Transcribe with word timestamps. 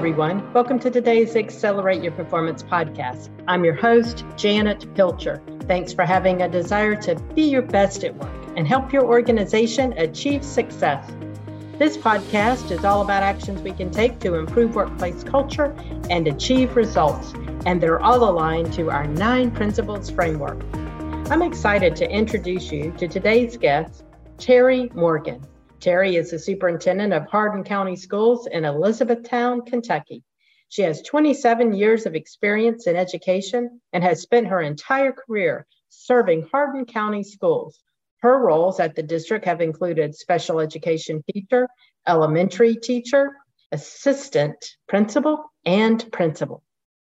everyone. 0.00 0.50
Welcome 0.54 0.78
to 0.78 0.90
today's 0.90 1.36
Accelerate 1.36 2.02
Your 2.02 2.12
Performance 2.12 2.62
podcast. 2.62 3.28
I'm 3.46 3.66
your 3.66 3.74
host, 3.74 4.24
Janet 4.34 4.86
Pilcher. 4.94 5.42
Thanks 5.64 5.92
for 5.92 6.06
having 6.06 6.40
a 6.40 6.48
desire 6.48 6.96
to 7.02 7.16
be 7.34 7.42
your 7.42 7.60
best 7.60 8.02
at 8.02 8.16
work 8.16 8.32
and 8.56 8.66
help 8.66 8.94
your 8.94 9.04
organization 9.04 9.92
achieve 9.98 10.42
success. 10.42 11.06
This 11.76 11.98
podcast 11.98 12.70
is 12.70 12.82
all 12.82 13.02
about 13.02 13.22
actions 13.22 13.60
we 13.60 13.72
can 13.72 13.90
take 13.90 14.18
to 14.20 14.36
improve 14.36 14.74
workplace 14.74 15.22
culture 15.22 15.76
and 16.08 16.26
achieve 16.26 16.76
results, 16.76 17.34
and 17.66 17.78
they're 17.78 18.00
all 18.00 18.26
aligned 18.26 18.72
to 18.72 18.90
our 18.90 19.06
nine 19.06 19.50
principles 19.50 20.08
framework. 20.08 20.64
I'm 21.30 21.42
excited 21.42 21.94
to 21.96 22.10
introduce 22.10 22.72
you 22.72 22.90
to 22.92 23.06
today's 23.06 23.58
guest, 23.58 24.02
Terry 24.38 24.90
Morgan. 24.94 25.46
Terry 25.80 26.16
is 26.16 26.30
the 26.30 26.38
superintendent 26.38 27.14
of 27.14 27.26
Hardin 27.26 27.64
County 27.64 27.96
Schools 27.96 28.46
in 28.46 28.66
Elizabethtown, 28.66 29.62
Kentucky. 29.62 30.22
She 30.68 30.82
has 30.82 31.00
27 31.00 31.72
years 31.72 32.04
of 32.04 32.14
experience 32.14 32.86
in 32.86 32.96
education 32.96 33.80
and 33.94 34.04
has 34.04 34.20
spent 34.20 34.48
her 34.48 34.60
entire 34.60 35.12
career 35.12 35.66
serving 35.88 36.48
Hardin 36.52 36.84
County 36.84 37.22
schools. 37.22 37.82
Her 38.18 38.38
roles 38.38 38.78
at 38.78 38.94
the 38.94 39.02
district 39.02 39.46
have 39.46 39.62
included 39.62 40.14
special 40.14 40.60
education 40.60 41.24
teacher, 41.32 41.66
elementary 42.06 42.76
teacher, 42.76 43.30
assistant 43.72 44.62
principal, 44.86 45.50
and 45.64 46.12
principal. 46.12 46.62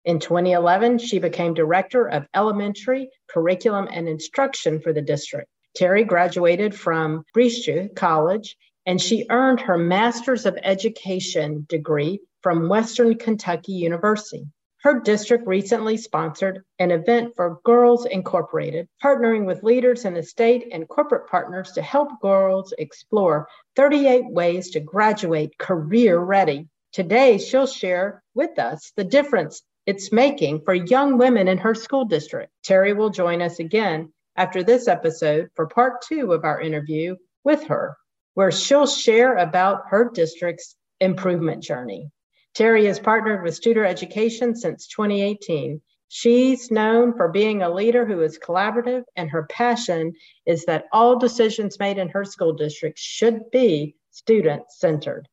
In 0.06 0.20
2011, 0.20 0.98
she 0.98 1.20
became 1.20 1.54
director 1.54 2.10
of 2.10 2.26
elementary 2.34 3.12
curriculum 3.30 3.88
and 3.92 4.10
instruction 4.10 4.82
for 4.82 4.94
the 4.94 5.02
district. 5.04 5.48
Terry 5.76 6.04
graduated 6.04 6.76
from 6.76 7.24
Brescia 7.34 7.90
College 7.96 8.56
and 8.86 9.02
she 9.02 9.26
earned 9.30 9.62
her 9.62 9.78
Master's 9.78 10.46
of 10.46 10.58
Education 10.64 11.66
degree 11.70 12.20
from 12.42 12.70
Western 12.70 13.18
Kentucky 13.18 13.74
University. 13.74 14.46
Her 14.84 15.00
district 15.00 15.48
recently 15.48 15.96
sponsored 15.96 16.66
an 16.78 16.92
event 16.92 17.38
for 17.38 17.62
Girls 17.64 18.06
Incorporated, 18.06 18.90
partnering 19.02 19.46
with 19.46 19.64
leaders 19.64 20.04
in 20.04 20.14
the 20.14 20.24
state 20.24 20.68
and 20.74 20.90
corporate 20.90 21.30
partners 21.30 21.72
to 21.72 21.82
help 21.82 22.20
girls 22.22 22.74
explore 22.78 23.48
38 23.78 24.30
ways 24.30 24.72
to 24.72 24.82
graduate 24.82 25.58
career 25.58 26.20
ready. 26.20 26.68
Today, 26.92 27.38
she'll 27.38 27.66
share 27.66 28.22
with 28.36 28.60
us 28.60 28.92
the 28.98 29.06
difference 29.06 29.62
it's 29.86 30.12
making 30.12 30.62
for 30.66 30.74
young 30.74 31.18
women 31.18 31.48
in 31.48 31.58
her 31.60 31.76
school 31.76 32.04
district. 32.04 32.52
Terry 32.64 32.92
will 32.92 33.10
join 33.10 33.42
us 33.42 33.60
again 33.60 34.12
after 34.36 34.64
this 34.64 34.90
episode 34.90 35.50
for 35.56 35.68
part 35.68 36.02
two 36.02 36.34
of 36.34 36.44
our 36.44 36.60
interview 36.60 37.16
with 37.46 37.64
her, 37.64 37.96
where 38.34 38.52
she'll 38.52 38.88
share 38.88 39.38
about 39.38 39.84
her 39.90 40.10
district's 40.14 40.76
improvement 41.00 41.64
journey. 41.64 42.10
Terry 42.54 42.86
has 42.86 43.00
partnered 43.00 43.44
with 43.44 43.60
Studer 43.60 43.86
Education 43.86 44.56
since 44.56 44.88
2018. 44.88 45.82
She's 46.10 46.70
known 46.70 47.18
for 47.18 47.30
being 47.30 47.64
a 47.64 47.74
leader 47.74 48.06
who 48.06 48.22
is 48.22 48.38
collaborative, 48.38 49.04
and 49.16 49.30
her 49.32 49.48
passion 49.50 50.14
is 50.46 50.66
that 50.66 50.86
all 50.92 51.18
decisions 51.18 51.80
made 51.80 51.98
in 51.98 52.10
her 52.10 52.24
school 52.24 52.54
district 52.54 53.00
should 53.00 53.50
be 53.52 53.96
student 54.12 54.64
centered. 54.70 55.28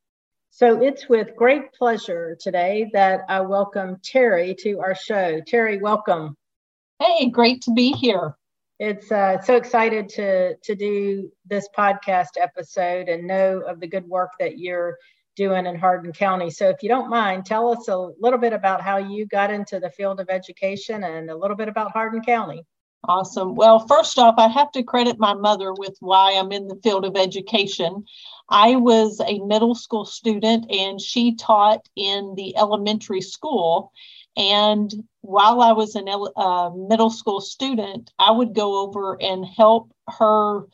So 0.48 0.82
it's 0.82 1.08
with 1.08 1.36
great 1.36 1.72
pleasure 1.74 2.36
today 2.40 2.90
that 2.94 3.20
I 3.28 3.40
welcome 3.40 3.98
Terry 4.02 4.54
to 4.60 4.80
our 4.80 4.94
show. 4.94 5.40
Terry, 5.46 5.78
welcome. 5.78 6.36
Hey, 6.98 7.28
great 7.28 7.62
to 7.62 7.72
be 7.72 7.92
here 7.92 8.34
it's 8.80 9.12
uh, 9.12 9.38
so 9.42 9.56
excited 9.56 10.08
to 10.08 10.56
to 10.56 10.74
do 10.74 11.30
this 11.44 11.68
podcast 11.76 12.38
episode 12.40 13.10
and 13.10 13.26
know 13.26 13.60
of 13.60 13.78
the 13.78 13.86
good 13.86 14.08
work 14.08 14.30
that 14.40 14.58
you're 14.58 14.96
doing 15.36 15.66
in 15.66 15.76
Hardin 15.76 16.12
County. 16.12 16.48
So, 16.50 16.70
if 16.70 16.82
you 16.82 16.88
don't 16.88 17.10
mind, 17.10 17.44
tell 17.44 17.70
us 17.70 17.88
a 17.88 18.08
little 18.18 18.38
bit 18.38 18.54
about 18.54 18.80
how 18.80 18.96
you 18.96 19.26
got 19.26 19.52
into 19.52 19.80
the 19.80 19.90
field 19.90 20.18
of 20.18 20.30
education 20.30 21.04
and 21.04 21.30
a 21.30 21.36
little 21.36 21.56
bit 21.56 21.68
about 21.68 21.92
Hardin 21.92 22.22
County. 22.22 22.64
Awesome. 23.04 23.54
Well, 23.54 23.78
first 23.86 24.18
off, 24.18 24.34
I 24.36 24.48
have 24.48 24.70
to 24.72 24.82
credit 24.82 25.18
my 25.18 25.32
mother 25.32 25.72
with 25.72 25.96
why 26.00 26.34
I'm 26.34 26.52
in 26.52 26.68
the 26.68 26.78
field 26.82 27.06
of 27.06 27.16
education. 27.16 28.04
I 28.50 28.76
was 28.76 29.20
a 29.20 29.38
middle 29.38 29.74
school 29.74 30.04
student 30.04 30.70
and 30.70 31.00
she 31.00 31.34
taught 31.34 31.88
in 31.96 32.34
the 32.36 32.56
elementary 32.56 33.22
school. 33.22 33.90
And 34.36 34.92
while 35.22 35.62
I 35.62 35.72
was 35.72 35.96
a 35.96 36.02
uh, 36.02 36.70
middle 36.74 37.10
school 37.10 37.40
student, 37.40 38.12
I 38.18 38.32
would 38.32 38.54
go 38.54 38.80
over 38.82 39.20
and 39.20 39.46
help 39.46 39.90
her 40.08 40.66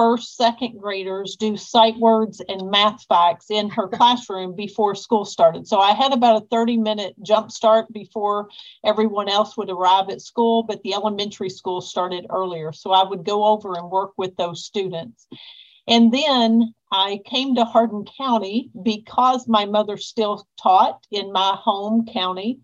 first, 0.00 0.34
second 0.34 0.78
graders 0.80 1.36
do 1.36 1.58
sight 1.58 1.94
words 1.98 2.40
and 2.48 2.70
math 2.70 3.04
facts 3.06 3.50
in 3.50 3.68
her 3.68 3.86
classroom 3.92 4.56
before 4.56 4.94
school 4.94 5.26
started. 5.26 5.68
So 5.68 5.78
I 5.78 5.92
had 5.92 6.14
about 6.14 6.42
a 6.42 6.46
30 6.46 6.78
minute 6.78 7.14
jump 7.22 7.50
start 7.50 7.92
before 7.92 8.48
everyone 8.82 9.28
else 9.28 9.58
would 9.58 9.68
arrive 9.68 10.08
at 10.08 10.22
school, 10.22 10.62
but 10.62 10.82
the 10.84 10.94
elementary 10.94 11.50
school 11.50 11.82
started 11.82 12.24
earlier. 12.30 12.72
So 12.72 12.92
I 12.92 13.04
would 13.06 13.26
go 13.26 13.44
over 13.44 13.76
and 13.76 13.90
work 13.90 14.12
with 14.16 14.34
those 14.36 14.64
students. 14.64 15.26
And 15.86 16.10
then 16.10 16.72
I 16.90 17.20
came 17.26 17.54
to 17.56 17.66
Hardin 17.66 18.06
County 18.16 18.70
because 18.82 19.46
my 19.46 19.66
mother 19.66 19.98
still 19.98 20.48
taught 20.58 21.04
in 21.10 21.30
my 21.30 21.58
home 21.60 22.06
county. 22.06 22.60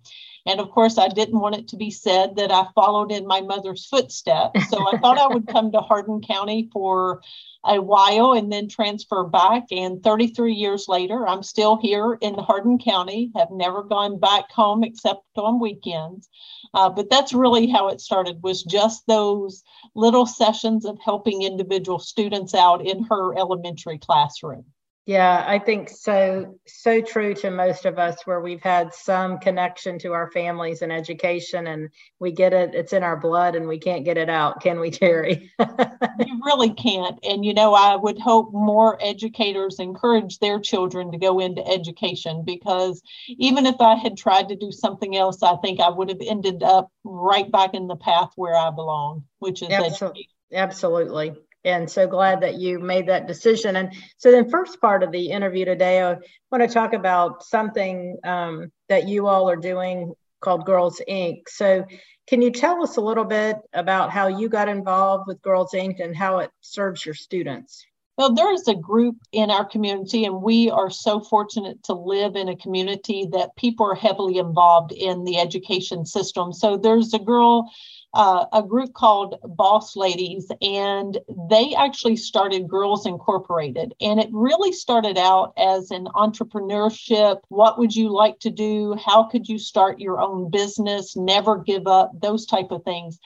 And 0.46 0.60
of 0.60 0.70
course, 0.70 0.96
I 0.96 1.08
didn't 1.08 1.40
want 1.40 1.56
it 1.56 1.68
to 1.68 1.76
be 1.76 1.90
said 1.90 2.36
that 2.36 2.52
I 2.52 2.66
followed 2.74 3.10
in 3.10 3.26
my 3.26 3.40
mother's 3.40 3.86
footsteps. 3.86 4.70
So 4.70 4.78
I 4.86 4.96
thought 4.98 5.18
I 5.18 5.26
would 5.26 5.48
come 5.48 5.72
to 5.72 5.80
Hardin 5.80 6.20
County 6.20 6.68
for 6.72 7.20
a 7.64 7.80
while 7.80 8.32
and 8.32 8.52
then 8.52 8.68
transfer 8.68 9.24
back. 9.24 9.64
And 9.72 10.02
33 10.02 10.54
years 10.54 10.86
later, 10.86 11.26
I'm 11.26 11.42
still 11.42 11.76
here 11.76 12.16
in 12.20 12.34
Hardin 12.34 12.78
County, 12.78 13.32
have 13.34 13.50
never 13.50 13.82
gone 13.82 14.20
back 14.20 14.52
home 14.52 14.84
except 14.84 15.22
on 15.36 15.58
weekends. 15.58 16.28
Uh, 16.72 16.90
but 16.90 17.10
that's 17.10 17.32
really 17.32 17.66
how 17.66 17.88
it 17.88 18.00
started 18.00 18.42
was 18.42 18.62
just 18.62 19.04
those 19.08 19.64
little 19.96 20.26
sessions 20.26 20.84
of 20.84 20.98
helping 21.04 21.42
individual 21.42 21.98
students 21.98 22.54
out 22.54 22.86
in 22.86 23.02
her 23.04 23.36
elementary 23.36 23.98
classroom. 23.98 24.64
Yeah, 25.06 25.44
I 25.46 25.60
think 25.60 25.88
so 25.88 26.58
so 26.66 27.00
true 27.00 27.32
to 27.34 27.50
most 27.52 27.84
of 27.84 27.96
us 27.96 28.26
where 28.26 28.40
we've 28.40 28.62
had 28.62 28.92
some 28.92 29.38
connection 29.38 30.00
to 30.00 30.12
our 30.14 30.28
families 30.32 30.82
and 30.82 30.92
education 30.92 31.68
and 31.68 31.90
we 32.18 32.32
get 32.32 32.52
it 32.52 32.74
it's 32.74 32.92
in 32.92 33.04
our 33.04 33.16
blood 33.16 33.54
and 33.54 33.68
we 33.68 33.78
can't 33.78 34.04
get 34.04 34.18
it 34.18 34.28
out, 34.28 34.60
can 34.60 34.80
we 34.80 34.90
Terry? 34.90 35.52
you 35.60 36.40
really 36.44 36.74
can't. 36.74 37.20
And 37.22 37.44
you 37.44 37.54
know, 37.54 37.72
I 37.72 37.94
would 37.94 38.18
hope 38.18 38.52
more 38.52 38.98
educators 39.00 39.78
encourage 39.78 40.40
their 40.40 40.58
children 40.58 41.12
to 41.12 41.18
go 41.18 41.38
into 41.38 41.64
education 41.64 42.42
because 42.44 43.00
even 43.28 43.64
if 43.64 43.76
I 43.80 43.94
had 43.94 44.16
tried 44.16 44.48
to 44.48 44.56
do 44.56 44.72
something 44.72 45.16
else, 45.16 45.40
I 45.40 45.54
think 45.62 45.78
I 45.78 45.88
would 45.88 46.08
have 46.08 46.20
ended 46.20 46.64
up 46.64 46.90
right 47.04 47.48
back 47.48 47.74
in 47.74 47.86
the 47.86 47.94
path 47.94 48.32
where 48.34 48.56
I 48.56 48.70
belong, 48.70 49.22
which 49.38 49.62
is 49.62 49.70
Absolutely. 49.70 50.22
education. 50.22 50.32
Absolutely 50.52 51.36
and 51.66 51.90
so 51.90 52.06
glad 52.06 52.40
that 52.40 52.54
you 52.54 52.78
made 52.78 53.08
that 53.08 53.26
decision. 53.26 53.76
And 53.76 53.92
so, 54.16 54.30
then 54.30 54.48
first 54.48 54.80
part 54.80 55.02
of 55.02 55.12
the 55.12 55.30
interview 55.30 55.64
today, 55.64 56.00
I 56.00 56.16
want 56.50 56.62
to 56.62 56.68
talk 56.68 56.94
about 56.94 57.42
something 57.42 58.16
um, 58.24 58.70
that 58.88 59.08
you 59.08 59.26
all 59.26 59.50
are 59.50 59.56
doing 59.56 60.14
called 60.40 60.64
Girls 60.64 61.02
Inc. 61.08 61.42
So, 61.48 61.84
can 62.28 62.40
you 62.40 62.50
tell 62.50 62.82
us 62.82 62.96
a 62.96 63.00
little 63.00 63.24
bit 63.24 63.56
about 63.72 64.10
how 64.10 64.28
you 64.28 64.48
got 64.48 64.68
involved 64.68 65.24
with 65.26 65.42
Girls 65.42 65.72
Inc. 65.72 66.02
and 66.02 66.16
how 66.16 66.38
it 66.38 66.50
serves 66.60 67.04
your 67.04 67.14
students? 67.14 67.84
Well, 68.16 68.32
there 68.32 68.52
is 68.52 68.66
a 68.66 68.74
group 68.74 69.16
in 69.32 69.50
our 69.50 69.64
community, 69.64 70.24
and 70.24 70.40
we 70.40 70.70
are 70.70 70.88
so 70.88 71.20
fortunate 71.20 71.82
to 71.84 71.92
live 71.92 72.34
in 72.34 72.48
a 72.48 72.56
community 72.56 73.28
that 73.32 73.54
people 73.56 73.84
are 73.84 73.94
heavily 73.94 74.38
involved 74.38 74.92
in 74.92 75.24
the 75.24 75.38
education 75.38 76.06
system. 76.06 76.52
So 76.54 76.78
there's 76.78 77.12
a 77.12 77.18
girl 77.18 77.70
uh, 78.16 78.46
a 78.54 78.62
group 78.62 78.94
called 78.94 79.38
Boss 79.44 79.94
Ladies, 79.94 80.50
and 80.62 81.18
they 81.50 81.74
actually 81.74 82.16
started 82.16 82.66
Girls 82.66 83.04
Incorporated. 83.04 83.94
And 84.00 84.18
it 84.18 84.30
really 84.32 84.72
started 84.72 85.18
out 85.18 85.52
as 85.58 85.90
an 85.90 86.06
entrepreneurship. 86.14 87.40
What 87.48 87.78
would 87.78 87.94
you 87.94 88.08
like 88.08 88.38
to 88.40 88.50
do? 88.50 88.94
How 88.94 89.24
could 89.24 89.46
you 89.46 89.58
start 89.58 90.00
your 90.00 90.18
own 90.18 90.50
business? 90.50 91.14
Never 91.14 91.58
give 91.58 91.86
up, 91.86 92.10
those 92.18 92.46
type 92.46 92.70
of 92.70 92.84
things. 92.84 93.18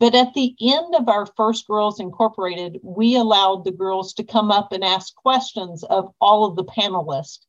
But 0.00 0.14
at 0.14 0.32
the 0.32 0.56
end 0.62 0.94
of 0.94 1.08
our 1.10 1.26
first 1.36 1.66
Girls 1.66 2.00
Incorporated, 2.00 2.80
we 2.82 3.16
allowed 3.16 3.64
the 3.64 3.70
girls 3.70 4.14
to 4.14 4.24
come 4.24 4.50
up 4.50 4.72
and 4.72 4.82
ask 4.82 5.14
questions 5.14 5.84
of 5.84 6.10
all 6.22 6.46
of 6.46 6.56
the 6.56 6.64
panelists. 6.64 7.40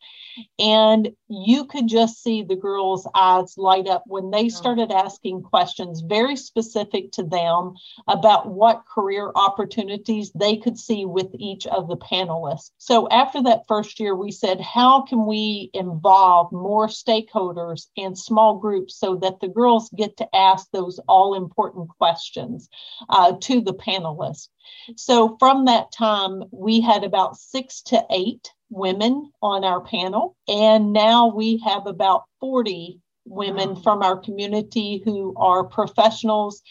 And 0.58 1.10
you 1.28 1.66
could 1.66 1.88
just 1.88 2.22
see 2.22 2.44
the 2.44 2.56
girls' 2.56 3.08
eyes 3.16 3.58
light 3.58 3.88
up 3.88 4.04
when 4.08 4.32
they 4.32 4.50
started 4.50 4.92
asking 4.92 5.44
questions 5.44 6.02
very 6.02 6.36
specific 6.36 7.12
to 7.14 7.24
them 7.24 7.74
about 8.08 8.48
what 8.48 8.86
career 8.86 9.32
opportunities 9.36 10.32
they 10.34 10.58
could 10.58 10.78
see 10.78 11.06
with 11.06 11.28
each 11.34 11.68
of 11.68 11.88
the 11.88 11.98
panelists. 11.98 12.72
So 12.78 13.08
after 13.10 13.44
that 13.44 13.68
first 13.68 14.00
year, 14.00 14.16
we 14.16 14.32
said, 14.32 14.60
how 14.62 15.02
can 15.04 15.26
we 15.26 15.70
involve 15.74 16.52
more 16.52 16.88
stakeholders 16.88 17.88
and 17.98 18.18
small 18.18 18.58
groups 18.58 18.98
so 18.98 19.16
that 19.18 19.40
the 19.40 19.48
girls 19.48 19.90
get 19.96 20.18
to 20.18 20.36
ask 20.36 20.70
those 20.72 21.00
all 21.08 21.36
important 21.36 21.90
questions 21.90 22.70
uh, 23.10 23.34
to 23.42 23.62
the 23.62 23.74
panelists? 23.74 24.50
So 24.96 25.38
from 25.40 25.66
that 25.66 25.92
time, 25.92 26.44
we 26.52 26.82
had 26.82 27.04
about 27.04 27.38
six 27.38 27.82
to 27.84 28.06
eight 28.10 28.52
women 28.70 29.32
on 29.42 29.64
our 29.64 29.82
panel. 29.82 30.36
And 30.48 30.94
now 30.94 31.28
we 31.28 31.62
have 31.66 31.88
about 31.88 32.24
40 32.40 33.00
women 33.26 33.76
wow. 33.76 33.82
from 33.82 34.04
our 34.04 34.18
community 34.18 35.02
who 35.06 35.34
are 35.38 35.64
professionals 35.64 36.62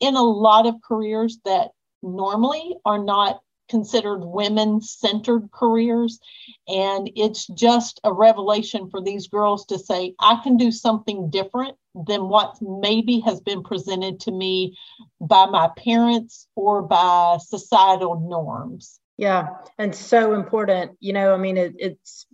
in 0.00 0.14
a 0.14 0.22
lot 0.22 0.66
of 0.66 0.76
careers 0.82 1.38
that 1.44 1.70
normally 2.02 2.76
are 2.84 3.02
not 3.02 3.40
considered 3.68 4.18
women 4.18 4.80
centered 4.80 5.50
careers. 5.50 6.20
And 6.68 7.10
it's 7.16 7.46
just 7.46 8.00
a 8.04 8.12
revelation 8.12 8.90
for 8.90 9.00
these 9.00 9.28
girls 9.28 9.66
to 9.66 9.78
say, 9.78 10.14
I 10.20 10.40
can 10.42 10.56
do 10.56 10.70
something 10.70 11.30
different 11.30 11.76
than 11.94 12.28
what 12.28 12.58
maybe 12.60 13.20
has 13.20 13.40
been 13.40 13.62
presented 13.62 14.20
to 14.20 14.32
me 14.32 14.76
by 15.20 15.46
my 15.46 15.70
parents 15.76 16.46
or 16.56 16.82
by 16.82 17.38
societal 17.40 18.20
norms. 18.28 19.00
Yeah, 19.16 19.48
and 19.78 19.94
so 19.94 20.34
important. 20.34 20.92
You 21.00 21.12
know, 21.12 21.32
I 21.34 21.36
mean, 21.36 21.56
it, 21.56 21.74
it's 21.78 22.26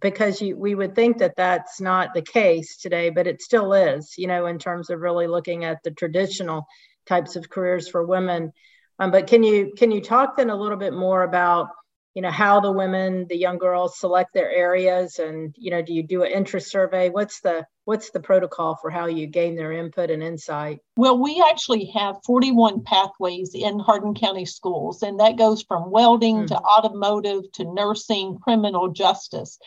because 0.00 0.40
you, 0.40 0.56
we 0.56 0.74
would 0.74 0.94
think 0.94 1.18
that 1.18 1.36
that's 1.36 1.80
not 1.80 2.14
the 2.14 2.22
case 2.22 2.76
today, 2.76 3.10
but 3.10 3.26
it 3.26 3.40
still 3.40 3.72
is. 3.72 4.14
You 4.18 4.26
know, 4.26 4.46
in 4.46 4.58
terms 4.58 4.90
of 4.90 5.00
really 5.00 5.26
looking 5.26 5.64
at 5.64 5.82
the 5.84 5.90
traditional 5.92 6.66
types 7.06 7.36
of 7.36 7.48
careers 7.50 7.88
for 7.88 8.04
women. 8.04 8.52
Um, 8.98 9.10
but 9.10 9.26
can 9.26 9.42
you 9.42 9.72
can 9.76 9.90
you 9.90 10.00
talk 10.00 10.36
then 10.36 10.50
a 10.50 10.56
little 10.56 10.78
bit 10.78 10.92
more 10.92 11.22
about 11.22 11.68
you 12.14 12.22
know 12.22 12.30
how 12.30 12.60
the 12.60 12.70
women 12.72 13.26
the 13.28 13.36
young 13.36 13.58
girls 13.58 13.98
select 13.98 14.32
their 14.32 14.50
areas 14.50 15.18
and 15.18 15.54
you 15.58 15.70
know 15.70 15.82
do 15.82 15.92
you 15.92 16.02
do 16.02 16.22
an 16.22 16.30
interest 16.30 16.70
survey? 16.70 17.10
What's 17.10 17.40
the 17.40 17.66
what's 17.84 18.10
the 18.10 18.20
protocol 18.20 18.76
for 18.80 18.88
how 18.88 19.06
you 19.06 19.26
gain 19.26 19.56
their 19.56 19.72
input 19.72 20.10
and 20.10 20.22
insight? 20.22 20.78
Well 20.96 21.20
we 21.20 21.44
actually 21.50 21.86
have 21.96 22.16
41 22.24 22.84
pathways 22.84 23.54
in 23.54 23.78
hardin 23.78 24.14
county 24.14 24.46
schools 24.46 25.02
and 25.02 25.18
that 25.20 25.36
goes 25.36 25.62
from 25.62 25.90
welding 25.90 26.36
mm-hmm. 26.36 26.46
to 26.46 26.56
automotive 26.56 27.50
to 27.52 27.64
nursing 27.64 28.38
criminal 28.38 28.88
justice 28.88 29.58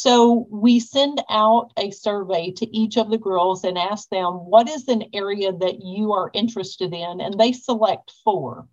so 0.00 0.46
we 0.48 0.80
send 0.80 1.22
out 1.28 1.72
a 1.76 1.90
survey 1.90 2.52
to 2.52 2.74
each 2.74 2.96
of 2.96 3.10
the 3.10 3.18
girls 3.18 3.64
and 3.64 3.76
ask 3.76 4.08
them, 4.08 4.32
what 4.32 4.66
is 4.66 4.88
an 4.88 5.04
area 5.12 5.52
that 5.52 5.82
you 5.82 6.14
are 6.14 6.30
interested 6.32 6.94
in? 6.94 7.20
And 7.20 7.38
they 7.38 7.52
select 7.52 8.10
four. 8.24 8.66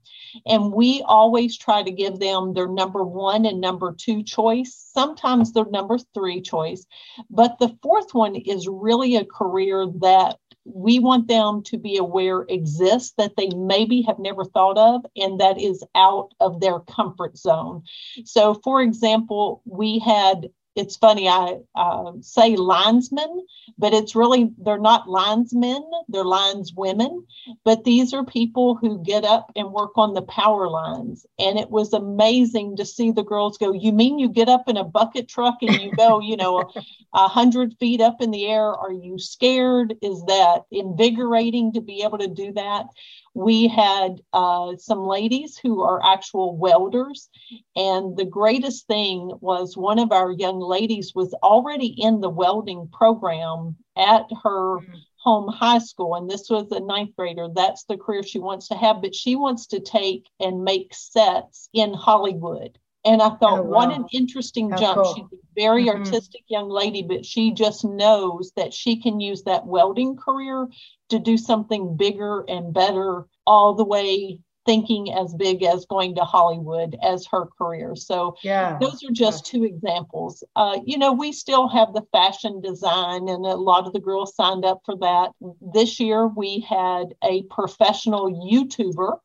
And 0.46 0.72
we 0.72 1.04
always 1.06 1.58
try 1.58 1.84
to 1.84 1.92
give 1.92 2.20
them 2.20 2.54
their 2.54 2.70
number 2.70 3.04
one 3.04 3.46
and 3.46 3.60
number 3.60 3.94
two 3.94 4.24
choice, 4.24 4.74
sometimes 4.94 5.52
their 5.52 5.66
number 5.66 5.98
three 6.14 6.40
choice. 6.40 6.86
But 7.30 7.60
the 7.60 7.76
fourth 7.84 8.14
one 8.14 8.38
is 8.38 8.70
really 8.70 9.18
a 9.18 9.26
career 9.26 9.86
that 10.00 10.38
we 10.64 11.00
want 11.00 11.28
them 11.28 11.62
to 11.64 11.78
be 11.78 11.98
aware 11.98 12.46
exists 12.48 13.14
that 13.18 13.36
they 13.36 13.50
maybe 13.50 14.02
have 14.04 14.20
never 14.20 14.46
thought 14.46 14.78
of 14.78 15.06
and 15.18 15.42
that 15.42 15.60
is 15.60 15.84
out 15.94 16.30
of 16.40 16.62
their 16.62 16.80
comfort 16.80 17.38
zone. 17.38 17.84
So, 18.24 18.54
for 18.64 18.82
example, 18.82 19.62
we 19.66 20.00
had 20.00 20.48
it's 20.78 20.98
funny 20.98 21.28
i 21.28 21.58
uh, 21.76 22.12
say 22.22 22.56
linesmen 22.56 23.46
but 23.78 23.94
it's 23.94 24.16
really 24.16 24.52
they're 24.60 24.80
not 24.80 25.10
linesmen 25.10 25.84
they're 26.10 26.24
lineswomen. 26.24 27.26
But 27.64 27.84
these 27.84 28.14
are 28.14 28.24
people 28.24 28.76
who 28.76 29.04
get 29.04 29.24
up 29.24 29.52
and 29.56 29.72
work 29.72 29.98
on 29.98 30.14
the 30.14 30.22
power 30.22 30.70
lines. 30.70 31.26
And 31.40 31.58
it 31.58 31.70
was 31.70 31.94
amazing 31.94 32.78
to 32.78 32.86
see 32.86 33.12
the 33.12 33.24
girls 33.24 33.58
go 33.58 33.74
you 33.74 33.92
mean 33.92 34.20
you 34.20 34.30
get 34.30 34.50
up 34.50 34.68
in 34.68 34.78
a 34.78 34.84
bucket 34.84 35.28
truck 35.28 35.58
and 35.62 35.82
you 35.82 35.92
go 35.96 36.20
you 36.20 36.38
know 36.38 36.72
a 37.14 37.28
hundred 37.28 37.76
feet 37.80 38.02
up 38.02 38.22
in 38.22 38.32
the 38.32 38.48
air? 38.48 38.74
Are 38.74 38.92
you 38.92 39.18
scared? 39.18 39.96
Is 40.02 40.24
that 40.26 40.64
invigorating 40.72 41.74
to 41.74 41.82
be 41.82 42.04
able 42.04 42.20
to 42.20 42.28
do 42.28 42.54
that? 42.54 42.86
We 43.34 43.68
had 43.68 44.22
uh, 44.34 44.78
some 44.78 45.06
ladies 45.06 45.58
who 45.58 45.82
are 45.84 46.04
actual 46.04 46.58
welders. 46.58 47.30
And 47.76 48.18
the 48.18 48.26
greatest 48.26 48.88
thing 48.88 49.32
was 49.42 49.78
one 49.78 50.00
of 50.00 50.12
our 50.12 50.32
young 50.32 50.60
ladies 50.68 51.14
was 51.16 51.34
already 51.44 51.96
in 51.98 52.22
the 52.22 52.30
welding 52.30 52.90
program 52.92 53.76
at 53.96 54.26
her 54.44 54.78
mm-hmm. 54.78 54.94
home 55.18 55.48
high 55.52 55.80
school. 55.80 56.16
And 56.16 56.30
this 56.30 56.50
was 56.50 56.72
a 56.72 56.80
ninth 56.80 57.16
grader. 57.18 57.48
That's 57.54 57.86
the 57.86 57.98
career 57.98 58.24
she 58.24 58.40
wants 58.40 58.68
to 58.68 58.76
have, 58.76 59.02
but 59.02 59.16
she 59.16 59.36
wants 59.36 59.68
to 59.68 59.80
take 59.80 60.28
and 60.40 60.64
make 60.64 60.94
sets 60.94 61.70
in 61.74 61.94
Hollywood. 61.94 62.78
And 63.06 63.22
I 63.22 63.30
thought, 63.30 63.60
oh, 63.60 63.62
wow. 63.62 63.88
what 63.88 63.94
an 63.94 64.06
interesting 64.12 64.70
How 64.70 64.78
jump. 64.78 64.96
Cool. 65.04 65.16
She's 65.16 65.40
a 65.40 65.44
very 65.56 65.86
mm-hmm. 65.86 66.04
artistic 66.04 66.42
young 66.48 66.70
lady, 66.70 67.04
but 67.04 67.26
she 67.26 67.52
just 67.54 67.86
knows 67.86 68.52
that 68.58 68.74
she 68.74 69.02
can 69.02 69.22
use 69.22 69.44
that 69.44 69.66
welding 69.66 70.18
career 70.18 70.68
to 71.10 71.20
do 71.20 71.38
something 71.38 71.96
bigger 71.96 72.44
and 72.50 72.74
better, 72.74 73.26
all 73.46 73.76
the 73.76 73.86
way 73.86 74.40
thinking 74.68 75.12
as 75.14 75.34
big 75.34 75.64
as 75.64 75.86
going 75.86 76.14
to 76.16 76.22
Hollywood 76.24 76.96
as 77.02 77.26
her 77.32 77.48
career. 77.58 77.96
So 77.96 78.36
yeah, 78.44 78.78
those 78.80 79.04
are 79.04 79.12
just 79.12 79.48
yeah. 79.48 79.60
two 79.60 79.66
examples. 79.66 80.44
Uh, 80.56 80.78
you 80.86 81.00
know, 81.00 81.14
we 81.14 81.32
still 81.32 81.68
have 81.70 81.94
the 81.94 82.06
fashion 82.12 82.62
design, 82.62 83.28
and 83.30 83.46
a 83.46 83.56
lot 83.56 83.88
of 83.88 83.94
the 83.94 84.00
girls 84.00 84.36
signed 84.36 84.66
up 84.66 84.82
for 84.86 84.96
that. 84.98 85.32
This 85.74 86.00
year 86.00 86.28
we 86.28 86.60
had 86.60 87.16
a 87.24 87.44
professional 87.44 88.30
YouTuber 88.30 89.18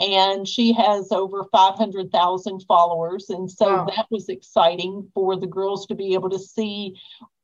and 0.00 0.46
she 0.46 0.72
has 0.72 1.12
over 1.12 1.44
500,000 1.52 2.60
followers. 2.66 3.30
And 3.30 3.50
so 3.50 3.66
wow. 3.66 3.86
that 3.96 4.06
was 4.10 4.28
exciting 4.28 5.08
for 5.14 5.36
the 5.36 5.46
girls 5.46 5.86
to 5.86 5.94
be 5.94 6.14
able 6.14 6.30
to 6.30 6.38
see 6.38 6.96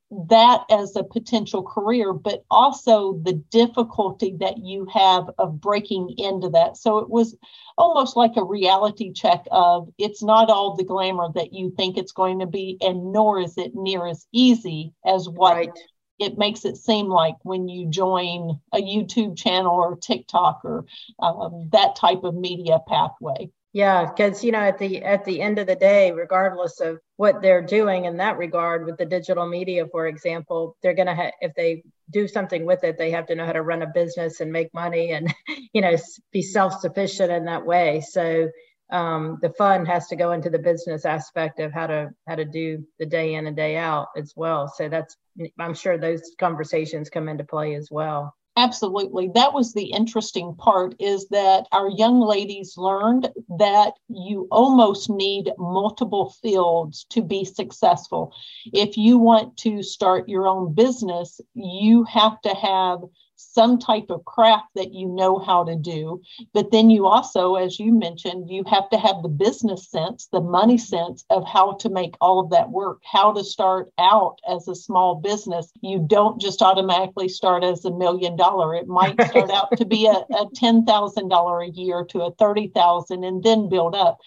that 0.09 0.61
as 0.69 0.95
a 0.95 1.03
potential 1.03 1.63
career, 1.63 2.13
but 2.13 2.45
also 2.49 3.19
the 3.23 3.33
difficulty 3.33 4.35
that 4.39 4.57
you 4.57 4.87
have 4.93 5.29
of 5.37 5.59
breaking 5.59 6.15
into 6.17 6.49
that. 6.49 6.77
So 6.77 6.99
it 6.99 7.09
was 7.09 7.35
almost 7.77 8.15
like 8.15 8.37
a 8.37 8.43
reality 8.43 9.11
check 9.11 9.45
of 9.51 9.89
it's 9.97 10.23
not 10.23 10.49
all 10.49 10.75
the 10.75 10.85
glamour 10.85 11.27
that 11.35 11.53
you 11.53 11.73
think 11.75 11.97
it's 11.97 12.13
going 12.13 12.39
to 12.39 12.47
be, 12.47 12.77
and 12.81 13.11
nor 13.11 13.41
is 13.41 13.57
it 13.57 13.75
near 13.75 14.07
as 14.07 14.25
easy 14.31 14.93
as 15.05 15.27
what 15.27 15.55
right 15.55 15.71
it 16.19 16.37
makes 16.37 16.65
it 16.65 16.77
seem 16.77 17.07
like 17.07 17.35
when 17.43 17.67
you 17.67 17.87
join 17.89 18.59
a 18.73 18.77
YouTube 18.77 19.37
channel 19.37 19.75
or 19.75 19.95
TikTok 19.95 20.61
or 20.63 20.85
um, 21.19 21.69
that 21.71 21.95
type 21.95 22.23
of 22.23 22.35
media 22.35 22.79
pathway. 22.87 23.49
Yeah, 23.77 24.05
because 24.05 24.43
you 24.43 24.51
know 24.51 24.61
at 24.61 24.79
the 24.79 25.03
at 25.03 25.23
the 25.23 25.39
end 25.39 25.59
of 25.59 25.67
the 25.67 25.75
day, 25.75 26.11
regardless 26.11 26.79
of 26.79 26.99
what 27.17 27.43
they're 27.43 27.61
doing 27.61 28.05
in 28.05 28.17
that 28.17 28.39
regard 28.39 28.87
with 28.87 28.97
the 28.97 29.05
digital 29.05 29.47
media, 29.47 29.85
for 29.91 30.07
example, 30.07 30.75
they're 30.81 30.95
gonna 30.95 31.13
ha- 31.15 31.37
if 31.41 31.53
they 31.53 31.83
do 32.09 32.27
something 32.27 32.65
with 32.65 32.83
it, 32.83 32.97
they 32.97 33.11
have 33.11 33.27
to 33.27 33.35
know 33.35 33.45
how 33.45 33.51
to 33.51 33.61
run 33.61 33.83
a 33.83 33.87
business 33.93 34.39
and 34.39 34.51
make 34.51 34.73
money 34.73 35.11
and 35.11 35.31
you 35.73 35.81
know 35.81 35.95
be 36.31 36.41
self 36.41 36.79
sufficient 36.79 37.31
in 37.31 37.45
that 37.45 37.67
way. 37.67 38.01
So 38.01 38.49
um, 38.91 39.37
the 39.43 39.51
fun 39.51 39.85
has 39.85 40.07
to 40.07 40.15
go 40.15 40.31
into 40.31 40.49
the 40.49 40.57
business 40.57 41.05
aspect 41.05 41.59
of 41.59 41.71
how 41.71 41.85
to 41.85 42.09
how 42.27 42.33
to 42.33 42.45
do 42.45 42.83
the 42.97 43.05
day 43.05 43.35
in 43.35 43.45
and 43.45 43.55
day 43.55 43.77
out 43.77 44.07
as 44.17 44.33
well. 44.35 44.73
So 44.75 44.89
that's 44.89 45.15
I'm 45.59 45.75
sure 45.75 45.99
those 45.99 46.23
conversations 46.39 47.11
come 47.11 47.29
into 47.29 47.43
play 47.43 47.75
as 47.75 47.89
well. 47.91 48.33
Absolutely. 48.57 49.29
That 49.35 49.53
was 49.53 49.71
the 49.73 49.91
interesting 49.91 50.55
part 50.55 50.95
is 50.99 51.27
that 51.29 51.67
our 51.71 51.89
young 51.91 52.19
ladies 52.19 52.75
learned 52.75 53.29
that 53.59 53.93
you 54.09 54.47
almost 54.51 55.11
need 55.11 55.51
multiple 55.59 56.31
fields 56.41 57.05
to 57.11 57.21
be 57.21 57.45
successful. 57.45 58.33
If 58.73 58.97
you 58.97 59.19
want 59.19 59.57
to 59.57 59.83
start 59.83 60.27
your 60.27 60.47
own 60.47 60.73
business, 60.73 61.39
you 61.53 62.03
have 62.05 62.41
to 62.41 62.49
have 62.49 63.01
some 63.37 63.79
type 63.79 64.07
of 64.09 64.25
craft 64.25 64.67
that 64.75 64.93
you 64.93 65.07
know 65.07 65.39
how 65.39 65.63
to 65.63 65.75
do. 65.75 66.21
But 66.53 66.71
then 66.71 66.89
you 66.89 67.05
also, 67.05 67.55
as 67.55 67.79
you 67.79 67.93
mentioned, 67.93 68.49
you 68.49 68.63
have 68.67 68.89
to 68.89 68.97
have 68.97 69.21
the 69.21 69.29
business 69.29 69.89
sense, 69.89 70.27
the 70.31 70.41
money 70.41 70.77
sense 70.77 71.23
of 71.29 71.47
how 71.47 71.73
to 71.73 71.89
make 71.89 72.15
all 72.19 72.39
of 72.39 72.49
that 72.49 72.69
work, 72.69 73.01
how 73.03 73.31
to 73.33 73.43
start 73.43 73.91
out 73.99 74.39
as 74.49 74.67
a 74.67 74.75
small 74.75 75.15
business. 75.15 75.71
You 75.81 76.05
don't 76.07 76.41
just 76.41 76.61
automatically 76.61 77.29
start 77.29 77.63
as 77.63 77.85
a 77.85 77.91
million 77.91 78.35
dollar. 78.35 78.75
It 78.75 78.87
might 78.87 79.21
start 79.29 79.51
out 79.51 79.77
to 79.77 79.85
be 79.85 80.07
a, 80.07 80.25
a 80.35 80.49
$10,000 80.55 81.67
a 81.67 81.71
year 81.71 82.05
to 82.09 82.21
a 82.23 82.31
30,000 82.31 83.23
and 83.23 83.43
then 83.43 83.69
build 83.69 83.95
up. 83.95 84.17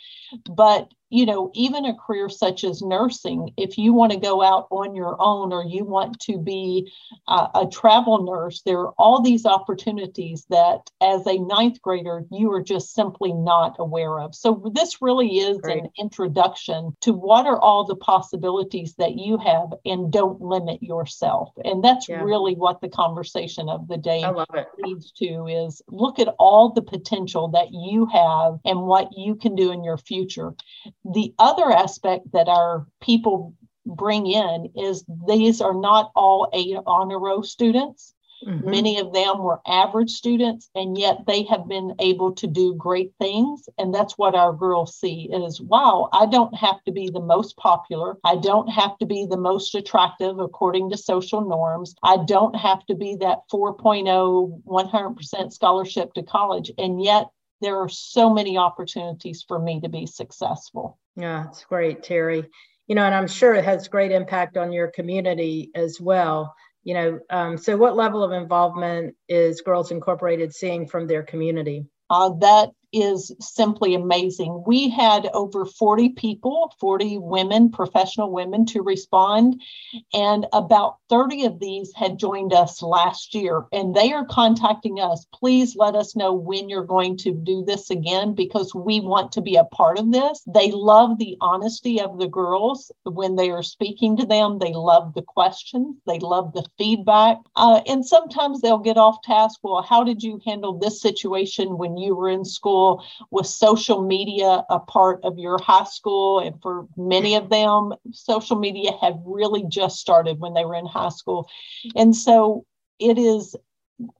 But 0.48 0.88
you 1.10 1.26
know, 1.26 1.50
even 1.54 1.84
a 1.84 1.94
career 1.94 2.28
such 2.28 2.62
as 2.62 2.82
nursing, 2.82 3.52
if 3.56 3.76
you 3.76 3.92
want 3.92 4.12
to 4.12 4.18
go 4.18 4.42
out 4.42 4.68
on 4.70 4.94
your 4.94 5.16
own 5.20 5.52
or 5.52 5.64
you 5.64 5.84
want 5.84 6.18
to 6.20 6.38
be 6.38 6.90
uh, 7.26 7.48
a 7.54 7.66
travel 7.66 8.22
nurse, 8.22 8.62
there 8.62 8.78
are 8.78 8.94
all 8.96 9.20
these 9.20 9.44
opportunities 9.44 10.46
that 10.50 10.88
as 11.00 11.26
a 11.26 11.38
ninth 11.38 11.82
grader, 11.82 12.24
you 12.30 12.52
are 12.52 12.62
just 12.62 12.94
simply 12.94 13.32
not 13.32 13.74
aware 13.80 14.20
of. 14.20 14.36
So, 14.36 14.70
this 14.72 15.02
really 15.02 15.38
is 15.38 15.58
Great. 15.58 15.82
an 15.82 15.90
introduction 15.98 16.96
to 17.00 17.12
what 17.12 17.46
are 17.46 17.58
all 17.58 17.84
the 17.84 17.96
possibilities 17.96 18.94
that 18.94 19.18
you 19.18 19.36
have 19.38 19.74
and 19.84 20.12
don't 20.12 20.40
limit 20.40 20.80
yourself. 20.80 21.50
And 21.64 21.82
that's 21.82 22.08
yeah. 22.08 22.22
really 22.22 22.54
what 22.54 22.80
the 22.80 22.88
conversation 22.88 23.68
of 23.68 23.88
the 23.88 23.96
day 23.96 24.24
leads 24.78 25.10
to 25.12 25.46
is 25.48 25.82
look 25.88 26.20
at 26.20 26.34
all 26.38 26.70
the 26.70 26.82
potential 26.82 27.48
that 27.48 27.72
you 27.72 28.06
have 28.06 28.60
and 28.64 28.82
what 28.82 29.08
you 29.16 29.34
can 29.34 29.56
do 29.56 29.72
in 29.72 29.82
your 29.82 29.98
future 29.98 30.54
the 31.04 31.35
other 31.38 31.71
aspect 31.71 32.33
that 32.33 32.49
our 32.49 32.87
people 33.00 33.54
bring 33.87 34.26
in 34.26 34.71
is 34.76 35.04
these 35.26 35.61
are 35.61 35.75
not 35.75 36.11
all 36.14 36.49
A 36.52 36.78
honor 36.87 37.19
row 37.19 37.42
students. 37.42 38.14
Mm-hmm. 38.47 38.71
Many 38.71 38.99
of 38.99 39.12
them 39.12 39.42
were 39.42 39.61
average 39.66 40.11
students, 40.11 40.71
and 40.75 40.97
yet 40.97 41.26
they 41.26 41.42
have 41.45 41.69
been 41.69 41.95
able 41.99 42.33
to 42.37 42.47
do 42.47 42.75
great 42.75 43.12
things. 43.21 43.69
And 43.76 43.95
that's 43.95 44.16
what 44.16 44.35
our 44.35 44.52
girls 44.52 44.97
see 44.97 45.28
is 45.30 45.61
wow, 45.61 46.09
I 46.12 46.26
don't 46.26 46.54
have 46.54 46.83
to 46.85 46.92
be 46.92 47.11
the 47.11 47.21
most 47.21 47.57
popular. 47.57 48.16
I 48.25 48.37
don't 48.37 48.69
have 48.69 48.97
to 48.99 49.07
be 49.07 49.26
the 49.26 49.37
most 49.37 49.75
attractive 49.75 50.38
according 50.38 50.90
to 50.90 50.97
social 50.97 51.42
norms. 51.42 51.95
I 52.02 52.19
don't 52.26 52.57
have 52.57 52.85
to 52.87 52.95
be 52.95 53.16
that 53.16 53.40
4.0 53.52 54.62
100% 54.64 55.52
scholarship 55.52 56.14
to 56.14 56.23
college. 56.23 56.73
And 56.78 57.02
yet 57.02 57.28
there 57.60 57.80
are 57.80 57.88
so 57.88 58.32
many 58.32 58.56
opportunities 58.56 59.44
for 59.46 59.58
me 59.58 59.80
to 59.80 59.88
be 59.88 60.06
successful. 60.06 60.98
Yeah, 61.16 61.46
it's 61.48 61.64
great, 61.64 62.02
Terry. 62.02 62.44
You 62.86 62.94
know, 62.94 63.04
and 63.04 63.14
I'm 63.14 63.28
sure 63.28 63.54
it 63.54 63.64
has 63.64 63.88
great 63.88 64.10
impact 64.10 64.56
on 64.56 64.72
your 64.72 64.88
community 64.88 65.70
as 65.74 66.00
well. 66.00 66.54
You 66.82 66.94
know, 66.94 67.20
um, 67.28 67.58
so 67.58 67.76
what 67.76 67.96
level 67.96 68.24
of 68.24 68.32
involvement 68.32 69.14
is 69.28 69.60
Girls 69.60 69.90
Incorporated 69.90 70.54
seeing 70.54 70.86
from 70.86 71.06
their 71.06 71.22
community? 71.22 71.84
Uh, 72.08 72.30
that 72.40 72.70
is 72.92 73.32
simply 73.40 73.94
amazing. 73.94 74.64
We 74.66 74.88
had 74.88 75.28
over 75.32 75.64
40 75.64 76.11
people, 76.11 76.75
40 76.80 77.18
women, 77.18 77.70
professional 77.70 78.30
women 78.32 78.66
to 78.66 78.82
respond, 78.82 79.61
and 80.12 80.47
about 80.52 80.97
30 81.09 81.44
of 81.44 81.61
these 81.61 81.92
had 81.94 82.18
joined 82.18 82.52
us 82.52 82.82
last 82.82 83.35
year. 83.35 83.64
And 83.73 83.94
they 83.94 84.12
are 84.12 84.25
contacting 84.25 85.00
us. 85.00 85.26
Please 85.32 85.76
let 85.76 85.94
us 85.94 86.16
know 86.16 86.32
when 86.32 86.68
you're 86.68 86.85
going 86.85 87.16
to 87.18 87.32
do 87.32 87.64
this 87.64 87.90
again 87.90 88.35
because 88.35 88.75
we 88.75 89.00
want 89.00 89.32
to 89.32 89.40
be 89.40 89.56
a 89.56 89.64
part 89.64 89.99
of 89.99 90.12
this. 90.12 90.42
They 90.47 90.70
love 90.70 91.18
the 91.18 91.37
honesty 91.40 92.00
of 92.00 92.18
the 92.18 92.28
girls 92.28 92.90
when 93.04 93.37
they 93.37 93.50
are 93.50 93.62
speaking 93.62 94.16
to 94.16 94.26
them. 94.26 94.59
They 94.59 94.73
love 94.73 95.14
the 95.14 95.23
questions, 95.23 95.97
they 96.06 96.18
love 96.18 96.52
the 96.52 96.66
feedback. 96.78 97.38
Uh, 97.56 97.80
and 97.87 98.04
sometimes 98.04 98.61
they'll 98.61 98.78
get 98.78 98.97
off 98.97 99.23
task. 99.23 99.61
Well, 99.62 99.82
how 99.82 100.04
did 100.04 100.23
you 100.23 100.40
handle 100.44 100.78
this 100.78 101.00
situation 101.00 101.78
when 101.78 101.97
you 101.97 102.14
were 102.14 102.28
in 102.28 102.44
school? 102.44 102.79
School 102.80 103.04
was 103.30 103.54
social 103.54 104.02
media 104.02 104.64
a 104.70 104.80
part 104.80 105.20
of 105.25 105.38
your 105.38 105.58
high 105.58 105.84
school? 105.84 106.40
And 106.40 106.60
for 106.62 106.87
many 106.96 107.34
of 107.34 107.50
them 107.50 107.94
social 108.12 108.58
media 108.58 108.92
had 109.00 109.22
really 109.25 109.64
just 109.68 109.99
started 109.99 110.40
when 110.40 110.54
they 110.54 110.64
were 110.64 110.75
in 110.75 110.87
high 110.87 111.10
school. 111.10 111.49
And 111.96 112.14
so 112.14 112.64
it 112.99 113.18
is 113.18 113.56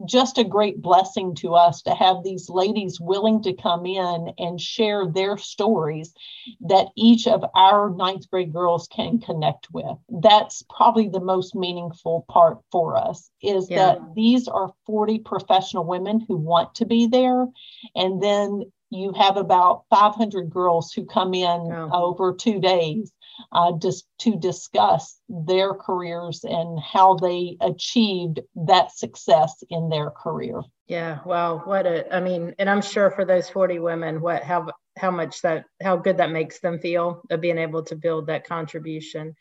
just 0.07 0.39
a 0.39 0.45
great 0.45 0.81
blessing 0.81 1.35
to 1.37 1.55
us 1.55 1.83
to 1.83 1.95
have 1.95 2.23
these 2.23 2.49
ladies 2.49 3.01
willing 3.01 3.43
to 3.43 3.53
come 3.53 3.87
in 3.87 4.33
and 4.39 4.61
share 4.61 5.07
their 5.07 5.37
stories 5.37 6.13
that 6.61 6.89
each 6.97 7.27
of 7.27 7.45
our 7.55 7.91
ninth 7.91 8.29
grade 8.31 8.53
girls 8.53 8.89
can 8.89 9.19
connect 9.19 9.69
with. 9.73 9.97
That's 10.09 10.63
probably 10.69 11.09
the 11.09 11.21
most 11.21 11.55
meaningful 11.55 12.25
part 12.29 12.59
for 12.71 12.97
us 12.97 13.31
is 13.43 13.71
yeah. 13.71 13.77
that 13.77 14.15
these 14.15 14.49
are 14.49 14.73
40 14.87 15.21
professional 15.21 15.85
women 15.85 16.25
who 16.27 16.37
want 16.37 16.75
to 16.77 16.87
be 16.87 17.07
there. 17.07 17.47
And 17.95 18.23
then 18.23 18.71
you 18.91 19.13
have 19.13 19.37
about 19.37 19.85
500 19.91 20.51
girls 20.51 20.93
who 20.93 21.07
come 21.07 21.33
in 21.33 21.73
oh. 21.73 21.91
over 21.93 22.35
two 22.35 22.61
days 22.61 23.13
uh, 23.52 23.73
just 23.78 24.06
to 24.20 24.37
discuss 24.37 25.20
their 25.28 25.75
careers 25.75 26.44
and 26.44 26.78
how 26.80 27.14
they 27.14 27.56
achieved 27.61 28.40
that 28.66 28.97
success 28.97 29.62
in 29.70 29.88
their 29.88 30.11
career. 30.11 30.62
Yeah, 30.87 31.20
wow, 31.25 31.62
what 31.64 31.87
a 31.87 32.14
I 32.14 32.20
mean, 32.20 32.54
and 32.59 32.68
I'm 32.68 32.82
sure 32.82 33.11
for 33.11 33.25
those 33.25 33.49
40 33.49 33.78
women, 33.78 34.20
what 34.20 34.42
how 34.42 34.68
how 34.97 35.11
much 35.11 35.42
that 35.42 35.64
how 35.82 35.97
good 35.97 36.16
that 36.16 36.30
makes 36.30 36.61
them 36.61 36.78
feel 36.78 37.23
of 37.30 37.40
being 37.40 37.59
able 37.59 37.85
to 37.85 37.97
build 37.97 38.26
that 38.26 38.47
contribution, 38.47 39.37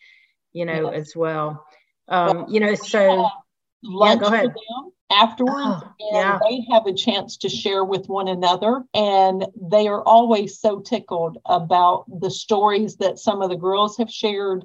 you 0.53 0.65
know, 0.65 0.91
yes. 0.91 1.07
as 1.07 1.15
well. 1.15 1.65
Um, 2.07 2.37
well, 2.37 2.45
you 2.49 2.59
know, 2.59 2.75
so 2.75 3.29
lunch 3.83 4.21
yeah, 4.21 4.29
go 4.29 4.33
ahead. 4.33 4.53
Afterwards 5.11 5.83
oh, 5.83 5.93
and 5.99 6.15
yeah. 6.15 6.39
they 6.47 6.65
have 6.71 6.85
a 6.85 6.93
chance 6.93 7.37
to 7.37 7.49
share 7.49 7.83
with 7.83 8.07
one 8.07 8.27
another 8.27 8.83
and 8.93 9.45
they 9.59 9.87
are 9.87 10.03
always 10.03 10.59
so 10.59 10.79
tickled 10.79 11.37
about 11.45 12.05
the 12.21 12.29
stories 12.29 12.97
that 12.97 13.19
some 13.19 13.41
of 13.41 13.49
the 13.49 13.55
girls 13.55 13.97
have 13.97 14.09
shared 14.09 14.63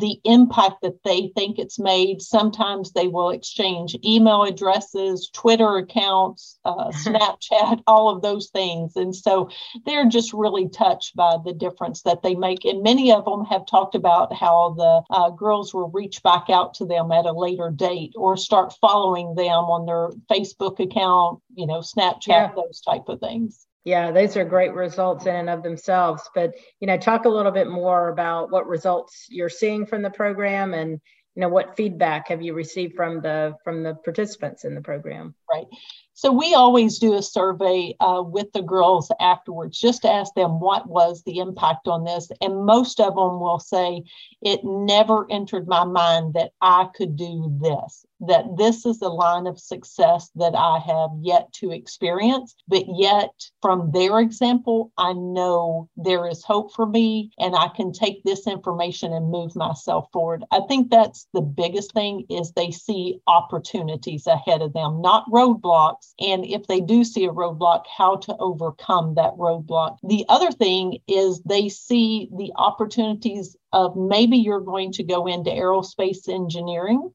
the 0.00 0.18
impact 0.24 0.82
that 0.82 1.02
they 1.04 1.30
think 1.34 1.58
it's 1.58 1.78
made. 1.78 2.22
Sometimes 2.22 2.92
they 2.92 3.08
will 3.08 3.30
exchange 3.30 3.96
email 4.04 4.42
addresses, 4.42 5.28
Twitter 5.32 5.76
accounts, 5.76 6.58
uh, 6.64 6.90
Snapchat, 7.04 7.82
all 7.86 8.08
of 8.08 8.22
those 8.22 8.48
things. 8.50 8.96
And 8.96 9.14
so 9.14 9.50
they're 9.84 10.08
just 10.08 10.32
really 10.32 10.68
touched 10.68 11.14
by 11.16 11.36
the 11.44 11.52
difference 11.52 12.02
that 12.02 12.22
they 12.22 12.34
make. 12.34 12.64
And 12.64 12.82
many 12.82 13.12
of 13.12 13.24
them 13.24 13.44
have 13.46 13.66
talked 13.66 13.94
about 13.94 14.32
how 14.32 14.74
the 14.76 15.02
uh, 15.14 15.30
girls 15.30 15.74
will 15.74 15.90
reach 15.90 16.22
back 16.22 16.48
out 16.48 16.74
to 16.74 16.86
them 16.86 17.12
at 17.12 17.26
a 17.26 17.32
later 17.32 17.70
date 17.70 18.12
or 18.16 18.36
start 18.36 18.74
following 18.80 19.34
them 19.34 19.64
on 19.64 19.81
their 19.86 20.10
Facebook 20.30 20.80
account, 20.80 21.40
you 21.54 21.66
know, 21.66 21.78
Snapchat, 21.78 22.28
yeah. 22.28 22.50
those 22.54 22.80
type 22.80 23.08
of 23.08 23.20
things. 23.20 23.66
Yeah, 23.84 24.12
those 24.12 24.36
are 24.36 24.44
great 24.44 24.74
results 24.74 25.26
in 25.26 25.34
and 25.34 25.50
of 25.50 25.62
themselves. 25.62 26.22
But 26.34 26.54
you 26.80 26.86
know, 26.86 26.96
talk 26.96 27.24
a 27.24 27.28
little 27.28 27.52
bit 27.52 27.68
more 27.68 28.08
about 28.10 28.50
what 28.50 28.68
results 28.68 29.26
you're 29.28 29.48
seeing 29.48 29.86
from 29.86 30.02
the 30.02 30.10
program, 30.10 30.72
and 30.72 31.00
you 31.34 31.40
know, 31.40 31.48
what 31.48 31.76
feedback 31.76 32.28
have 32.28 32.42
you 32.42 32.54
received 32.54 32.94
from 32.94 33.20
the 33.22 33.54
from 33.64 33.82
the 33.82 33.94
participants 33.94 34.64
in 34.64 34.74
the 34.74 34.80
program? 34.80 35.34
Right. 35.50 35.66
So 36.14 36.30
we 36.30 36.54
always 36.54 36.98
do 36.98 37.14
a 37.14 37.22
survey 37.22 37.96
uh, 37.98 38.22
with 38.24 38.52
the 38.52 38.62
girls 38.62 39.10
afterwards, 39.18 39.80
just 39.80 40.02
to 40.02 40.12
ask 40.12 40.32
them 40.34 40.60
what 40.60 40.86
was 40.86 41.22
the 41.24 41.38
impact 41.38 41.88
on 41.88 42.04
this, 42.04 42.30
and 42.40 42.64
most 42.64 43.00
of 43.00 43.16
them 43.16 43.40
will 43.40 43.58
say 43.58 44.04
it 44.42 44.60
never 44.62 45.26
entered 45.28 45.66
my 45.66 45.84
mind 45.84 46.34
that 46.34 46.52
I 46.60 46.88
could 46.94 47.16
do 47.16 47.58
this 47.60 48.06
that 48.22 48.56
this 48.56 48.86
is 48.86 49.02
a 49.02 49.08
line 49.08 49.46
of 49.46 49.58
success 49.58 50.30
that 50.36 50.54
I 50.54 50.78
have 50.78 51.10
yet 51.20 51.52
to 51.54 51.72
experience. 51.72 52.54
But 52.68 52.84
yet, 52.88 53.30
from 53.60 53.90
their 53.92 54.20
example, 54.20 54.92
I 54.96 55.12
know 55.12 55.88
there 55.96 56.28
is 56.28 56.44
hope 56.44 56.72
for 56.72 56.86
me 56.86 57.30
and 57.38 57.54
I 57.56 57.68
can 57.68 57.92
take 57.92 58.22
this 58.22 58.46
information 58.46 59.12
and 59.12 59.30
move 59.30 59.56
myself 59.56 60.06
forward. 60.12 60.44
I 60.50 60.60
think 60.68 60.90
that's 60.90 61.26
the 61.34 61.40
biggest 61.40 61.92
thing 61.92 62.24
is 62.30 62.52
they 62.52 62.70
see 62.70 63.20
opportunities 63.26 64.26
ahead 64.26 64.62
of 64.62 64.72
them, 64.72 65.02
not 65.02 65.28
roadblocks. 65.30 66.14
And 66.20 66.44
if 66.44 66.66
they 66.68 66.80
do 66.80 67.04
see 67.04 67.24
a 67.24 67.32
roadblock, 67.32 67.84
how 67.96 68.16
to 68.16 68.36
overcome 68.38 69.14
that 69.16 69.34
roadblock. 69.34 69.96
The 70.02 70.24
other 70.28 70.52
thing 70.52 70.98
is 71.08 71.40
they 71.42 71.68
see 71.68 72.28
the 72.36 72.52
opportunities 72.56 73.56
of 73.72 73.96
maybe 73.96 74.36
you're 74.36 74.60
going 74.60 74.92
to 74.92 75.02
go 75.02 75.26
into 75.26 75.50
aerospace 75.50 76.28
engineering 76.28 77.10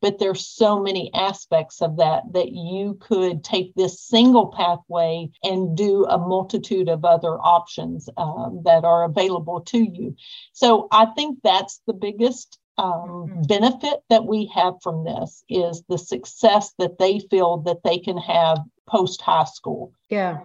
but 0.00 0.18
there's 0.18 0.46
so 0.46 0.80
many 0.80 1.10
aspects 1.14 1.80
of 1.82 1.96
that 1.96 2.22
that 2.32 2.52
you 2.52 2.98
could 3.00 3.44
take 3.44 3.74
this 3.74 4.00
single 4.00 4.48
pathway 4.48 5.28
and 5.42 5.76
do 5.76 6.04
a 6.04 6.18
multitude 6.18 6.88
of 6.88 7.04
other 7.04 7.38
options 7.40 8.08
um, 8.16 8.60
that 8.64 8.84
are 8.84 9.04
available 9.04 9.60
to 9.60 9.78
you 9.78 10.14
so 10.52 10.88
i 10.90 11.06
think 11.16 11.38
that's 11.42 11.80
the 11.86 11.94
biggest 11.94 12.58
um, 12.78 12.84
mm-hmm. 12.84 13.42
benefit 13.42 14.00
that 14.10 14.26
we 14.26 14.50
have 14.54 14.74
from 14.82 15.04
this 15.04 15.42
is 15.48 15.82
the 15.88 15.98
success 15.98 16.74
that 16.78 16.98
they 16.98 17.20
feel 17.30 17.58
that 17.58 17.82
they 17.84 17.98
can 17.98 18.18
have 18.18 18.58
post 18.86 19.22
high 19.22 19.44
school 19.44 19.92
yeah 20.10 20.38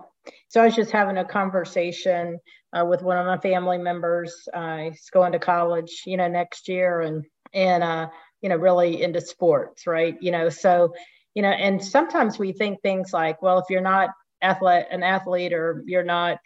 so 0.49 0.61
I 0.61 0.65
was 0.65 0.75
just 0.75 0.91
having 0.91 1.17
a 1.17 1.25
conversation 1.25 2.39
uh, 2.73 2.85
with 2.85 3.01
one 3.01 3.17
of 3.17 3.25
my 3.25 3.37
family 3.37 3.77
members. 3.77 4.47
Uh, 4.53 4.77
he's 4.77 5.09
going 5.09 5.31
to 5.31 5.39
college, 5.39 6.03
you 6.05 6.17
know, 6.17 6.27
next 6.27 6.67
year, 6.67 7.01
and 7.01 7.25
and 7.53 7.83
uh, 7.83 8.07
you 8.41 8.49
know, 8.49 8.55
really 8.55 9.01
into 9.01 9.21
sports, 9.21 9.87
right? 9.87 10.15
You 10.21 10.31
know, 10.31 10.49
so, 10.49 10.93
you 11.33 11.41
know, 11.41 11.49
and 11.49 11.83
sometimes 11.83 12.39
we 12.39 12.51
think 12.51 12.81
things 12.81 13.13
like, 13.13 13.41
well, 13.41 13.59
if 13.59 13.65
you're 13.69 13.81
not 13.81 14.09
athlete, 14.41 14.85
an 14.91 15.03
athlete 15.03 15.53
or 15.53 15.83
you're 15.85 16.03
not 16.03 16.39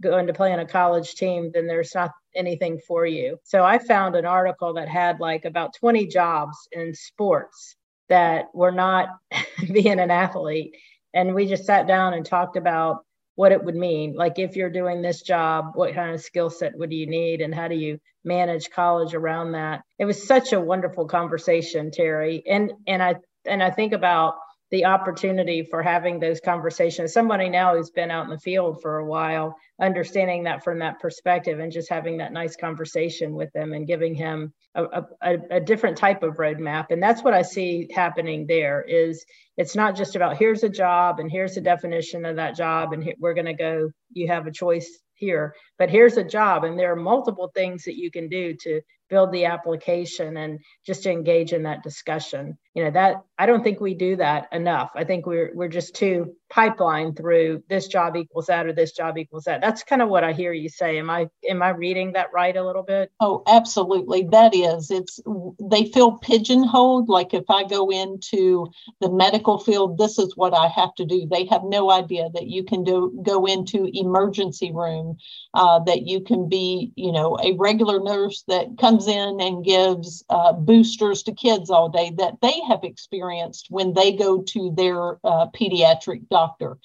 going 0.00 0.26
to 0.26 0.32
play 0.32 0.52
on 0.52 0.58
a 0.58 0.66
college 0.66 1.14
team, 1.14 1.50
then 1.52 1.66
there's 1.66 1.94
not 1.94 2.12
anything 2.34 2.80
for 2.86 3.04
you. 3.06 3.38
So 3.44 3.64
I 3.64 3.78
found 3.78 4.16
an 4.16 4.24
article 4.24 4.74
that 4.74 4.88
had 4.88 5.20
like 5.20 5.44
about 5.44 5.74
20 5.74 6.06
jobs 6.06 6.56
in 6.72 6.94
sports 6.94 7.76
that 8.08 8.46
were 8.54 8.72
not 8.72 9.08
being 9.72 10.00
an 10.00 10.10
athlete. 10.10 10.74
And 11.14 11.34
we 11.34 11.46
just 11.46 11.66
sat 11.66 11.86
down 11.86 12.14
and 12.14 12.24
talked 12.24 12.56
about 12.56 13.04
what 13.42 13.50
it 13.50 13.64
would 13.64 13.74
mean. 13.74 14.14
Like 14.14 14.38
if 14.38 14.54
you're 14.54 14.70
doing 14.70 15.02
this 15.02 15.20
job, 15.20 15.72
what 15.74 15.96
kind 15.96 16.14
of 16.14 16.20
skill 16.20 16.48
set 16.48 16.78
would 16.78 16.92
you 16.92 17.08
need 17.08 17.40
and 17.40 17.52
how 17.52 17.66
do 17.66 17.74
you 17.74 17.98
manage 18.22 18.70
college 18.70 19.14
around 19.14 19.50
that? 19.50 19.82
It 19.98 20.04
was 20.04 20.28
such 20.28 20.52
a 20.52 20.60
wonderful 20.60 21.08
conversation, 21.08 21.90
Terry. 21.90 22.44
And 22.46 22.72
and 22.86 23.02
I 23.02 23.16
and 23.44 23.60
I 23.60 23.72
think 23.72 23.94
about 23.94 24.34
the 24.70 24.84
opportunity 24.84 25.64
for 25.64 25.82
having 25.82 26.20
those 26.20 26.38
conversations. 26.38 27.12
Somebody 27.12 27.48
now 27.48 27.74
who's 27.74 27.90
been 27.90 28.12
out 28.12 28.26
in 28.26 28.30
the 28.30 28.38
field 28.38 28.80
for 28.80 28.98
a 28.98 29.04
while, 29.04 29.56
understanding 29.80 30.44
that 30.44 30.62
from 30.62 30.78
that 30.78 31.00
perspective 31.00 31.58
and 31.58 31.72
just 31.72 31.90
having 31.90 32.18
that 32.18 32.32
nice 32.32 32.54
conversation 32.54 33.34
with 33.34 33.52
them 33.54 33.72
and 33.72 33.88
giving 33.88 34.14
him 34.14 34.52
a, 34.74 35.02
a, 35.20 35.36
a 35.50 35.60
different 35.60 35.96
type 35.96 36.22
of 36.22 36.36
roadmap. 36.36 36.86
And 36.90 37.02
that's 37.02 37.22
what 37.22 37.34
I 37.34 37.42
see 37.42 37.88
happening 37.94 38.46
there 38.46 38.82
is 38.82 39.24
it's 39.56 39.76
not 39.76 39.96
just 39.96 40.16
about 40.16 40.36
here's 40.36 40.62
a 40.62 40.68
job 40.68 41.20
and 41.20 41.30
here's 41.30 41.54
the 41.54 41.60
definition 41.60 42.24
of 42.24 42.36
that 42.36 42.56
job 42.56 42.92
and 42.92 43.12
we're 43.18 43.34
going 43.34 43.46
to 43.46 43.54
go, 43.54 43.90
you 44.12 44.28
have 44.28 44.46
a 44.46 44.52
choice 44.52 45.00
here, 45.14 45.54
but 45.78 45.90
here's 45.90 46.16
a 46.16 46.24
job 46.24 46.64
and 46.64 46.78
there 46.78 46.92
are 46.92 46.96
multiple 46.96 47.50
things 47.54 47.84
that 47.84 47.96
you 47.96 48.10
can 48.10 48.28
do 48.28 48.54
to 48.62 48.80
build 49.12 49.30
the 49.30 49.44
application 49.44 50.38
and 50.38 50.58
just 50.86 51.02
to 51.02 51.10
engage 51.10 51.52
in 51.52 51.64
that 51.64 51.82
discussion. 51.82 52.56
You 52.74 52.84
know 52.84 52.90
that 52.92 53.16
i 53.36 53.44
don't 53.44 53.62
think 53.62 53.80
we 53.80 53.92
do 53.92 54.16
that 54.16 54.48
enough. 54.52 54.92
I 54.96 55.04
think 55.04 55.26
we're 55.26 55.50
we're 55.54 55.68
just 55.68 55.94
too 55.94 56.34
pipeline 56.48 57.14
through 57.14 57.62
this 57.68 57.86
job 57.88 58.16
equals 58.16 58.46
that 58.46 58.66
or 58.66 58.72
this 58.72 58.92
job 58.92 59.18
equals 59.18 59.44
that. 59.44 59.60
That's 59.60 59.82
kind 59.82 60.00
of 60.00 60.08
what 60.08 60.24
i 60.24 60.32
hear 60.32 60.54
you 60.54 60.70
say. 60.70 60.98
Am 60.98 61.10
i 61.10 61.28
am 61.46 61.62
i 61.62 61.68
reading 61.68 62.12
that 62.12 62.32
right 62.32 62.56
a 62.56 62.64
little 62.64 62.82
bit? 62.82 63.12
Oh 63.20 63.42
absolutely. 63.46 64.28
That 64.30 64.54
is 64.54 64.90
it's 64.90 65.20
they 65.60 65.84
feel 65.84 66.12
pigeonholed. 66.12 67.10
Like 67.10 67.34
if 67.34 67.44
i 67.50 67.64
go 67.64 67.90
into 67.90 68.68
the 69.02 69.10
medical 69.10 69.58
field 69.58 69.98
this 69.98 70.18
is 70.18 70.34
what 70.36 70.54
i 70.54 70.68
have 70.68 70.94
to 70.94 71.04
do. 71.04 71.28
They 71.30 71.44
have 71.46 71.64
no 71.64 71.90
idea 71.90 72.30
that 72.32 72.46
you 72.46 72.64
can 72.64 72.84
do 72.84 73.22
go 73.22 73.44
into 73.44 73.90
emergency 73.92 74.72
room 74.72 75.18
uh, 75.54 75.80
that 75.80 76.06
you 76.06 76.22
can 76.22 76.48
be 76.48 76.92
you 76.96 77.12
know 77.12 77.36
a 77.42 77.52
regular 77.58 78.00
nurse 78.00 78.44
that 78.48 78.78
comes 78.78 79.01
in 79.06 79.40
and 79.40 79.64
gives 79.64 80.24
uh, 80.30 80.52
boosters 80.52 81.22
to 81.24 81.32
kids 81.32 81.70
all 81.70 81.88
day 81.88 82.12
that 82.18 82.40
they 82.42 82.60
have 82.68 82.84
experienced 82.84 83.66
when 83.70 83.92
they 83.94 84.12
go 84.12 84.42
to 84.42 84.72
their 84.76 85.18
uh, 85.24 85.46
pediatric 85.48 86.28
doctor. 86.28 86.78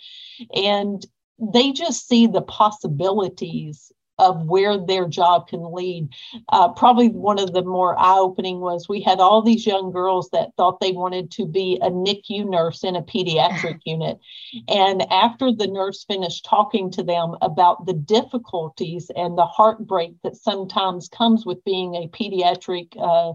And 0.53 1.05
they 1.39 1.71
just 1.71 2.07
see 2.07 2.27
the 2.27 2.41
possibilities 2.41 3.91
of 4.19 4.45
where 4.45 4.77
their 4.77 5.07
job 5.07 5.47
can 5.47 5.74
lead. 5.74 6.09
Uh, 6.50 6.69
probably 6.69 7.09
one 7.09 7.39
of 7.39 7.53
the 7.53 7.63
more 7.63 7.97
eye 8.00 8.17
opening 8.17 8.59
was 8.59 8.89
we 8.89 9.01
had 9.01 9.19
all 9.19 9.41
these 9.41 9.65
young 9.65 9.91
girls 9.91 10.29
that 10.31 10.50
thought 10.57 10.79
they 10.79 10.91
wanted 10.91 11.31
to 11.31 11.45
be 11.45 11.77
a 11.81 11.89
NICU 11.89 12.50
nurse 12.50 12.83
in 12.83 12.95
a 12.95 13.01
pediatric 13.01 13.79
unit. 13.86 14.19
And 14.67 15.03
after 15.12 15.51
the 15.51 15.67
nurse 15.67 16.03
finished 16.03 16.45
talking 16.45 16.91
to 16.91 17.03
them 17.03 17.36
about 17.41 17.86
the 17.86 17.93
difficulties 17.93 19.12
and 19.15 19.38
the 19.38 19.45
heartbreak 19.45 20.15
that 20.24 20.36
sometimes 20.36 21.09
comes 21.09 21.45
with 21.45 21.63
being 21.63 21.95
a 21.95 22.07
pediatric 22.07 22.95
uh, 23.00 23.33